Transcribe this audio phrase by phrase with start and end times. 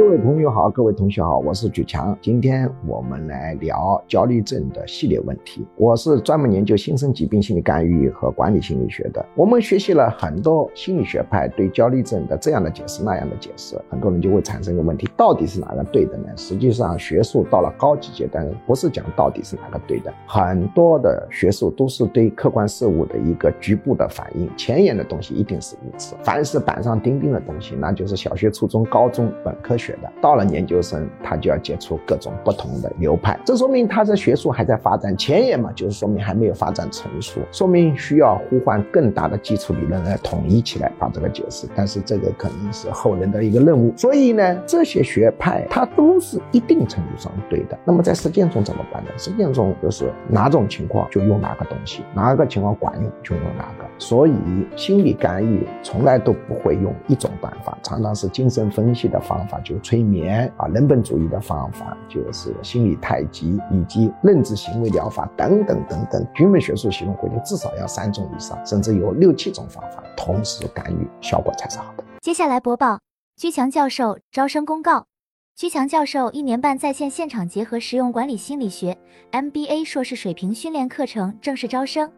[0.00, 2.16] 各位朋友好，各位同学好，我是举强。
[2.22, 5.62] 今天我们来聊焦虑症的系列问题。
[5.76, 9.22] 我是专门研究新生疾病心理干预和管理心理学的。
[9.34, 16.28] 我们学习了很多心理学派对焦虑症的这样的解释、那样的解释，很多人就会产生一个问题：到底是哪个对的呢？
[16.34, 26.16] 实际上，学术到了高级阶段，不是讲到底是哪个对的，很多的学术都是对客观事物的一个局部的反应，前沿的东西一定是如此。
[26.22, 29.89] 凡是板上钉钉的东西，那就是小学、初中、高中本科学。
[30.02, 41.66] 的到了研究生，他就要接触各种不同的流派，这说明他的学术还在发展前沿嘛，就是说明还没有发展成熟，说明需要呼唤更大的基础理论来统一起来把这个解释。
[41.74, 47.78] 但是这个可能是后人的一个任务，所以呢，这些学派它都是一定程度上对的。
[47.84, 49.10] 那么在实践中怎么办呢？
[49.16, 53.84] 实践中就是哪种情况就用哪个东西，哪个情况管用就用哪个。
[53.98, 54.32] 所以
[54.76, 59.69] 心理干预从来都不会用一种办法，常常是精神分析的方法就。
[59.70, 72.04] 有催眠啊，人本主义的方法就是心理太极，以及认知行为疗法等等等等，局门学术系统规定至少要三种以上，甚至有六七种方法同时干预，效果才是好的。
[72.20, 72.98] 接下来播报
[73.36, 75.06] 居强教授招生公告：
[75.54, 78.98] 居强教授一年半在线现场结合实用管理心理学
[79.30, 82.10] MBA 硕士水平训练课程正式招生，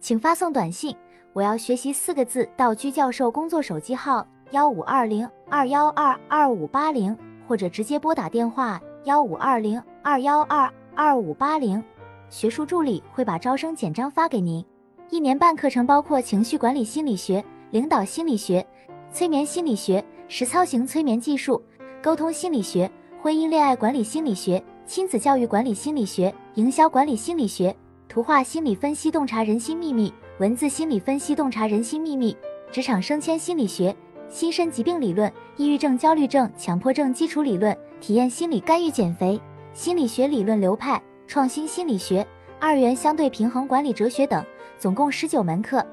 [0.00, 0.94] 请发送短信
[1.32, 4.26] “我要学习”四个字到居教授工作手机号。
[4.50, 7.14] 幺五二零二幺二二五八零，
[7.46, 11.82] 或者直接拨打电话幺五二零二幺二二五八零，
[12.30, 14.64] 学术助理会把招生简章发给您。
[15.10, 18.66] 一年半课程包括情绪管理心理学、领导心理学、
[19.12, 21.62] 催眠心理学、实操型催眠技术、
[22.02, 27.74] 沟通心理学、婚姻恋爱管理心理学、亲子教育管理心理学、营销管理心理学、
[28.08, 32.34] 图画心理分析洞察人心秘密、文字心理分析洞察人心秘密、
[32.72, 33.94] 职场升迁心理学。
[34.28, 39.40] 心身疾病理论、抑郁症、焦虑症、强迫症基础理论、体验心理干预减肥、
[39.72, 42.26] 心理学理论流派、创新心理学、
[42.60, 44.44] 二元相对平衡管理哲学等，
[44.78, 45.84] 总共十九门课，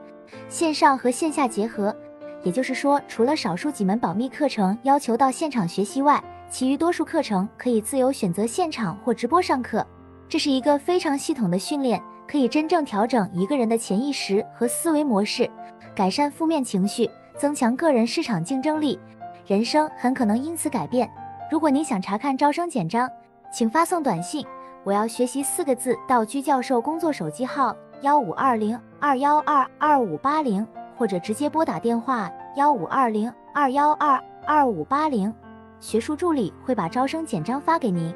[0.50, 1.96] 线上和线下结合。
[2.44, 9.86] 也就是说，除了少数几门保密课程要求到现场学习外，其余多数课程可以自由选择现场或直播上课。
[10.28, 15.50] 这是一个非常系统的训练，可以真正调整一个人的潜意识和思维模式，
[15.96, 17.10] 改善负面情绪。
[17.38, 19.00] 增强个人市场竞争力，
[19.46, 21.10] 人生很可能因此改变。
[21.52, 23.10] 如果您想查看招生简章，
[23.52, 24.46] 请发送短信
[24.84, 30.66] “我要学习”四个字到居教授工作手机号幺五二零二幺二二五八零，
[30.98, 35.34] 或者直接拨打电话幺五二零二幺二二五八零，
[35.80, 38.14] 学术助理会把招生简章发给您。